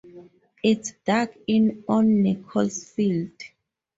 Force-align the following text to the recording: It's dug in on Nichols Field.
It's 0.63 0.93
dug 1.05 1.29
in 1.45 1.83
on 1.87 2.23
Nichols 2.23 2.85
Field. 2.89 3.37